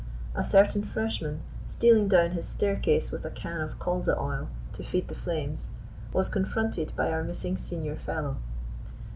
[0.33, 5.09] A certain freshman, stealing down his staircase with a can of colza oil to feed
[5.09, 5.69] the flames,
[6.11, 8.37] was confronted by our missing Senior Fellow.